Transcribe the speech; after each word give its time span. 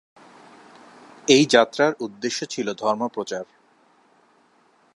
এই 1.27 1.43
যাত্রার 1.45 1.91
উদ্দেশ্য 1.99 2.39
ছিল 2.45 2.67
ধর্ম 2.73 3.01
প্রচার। 3.07 3.45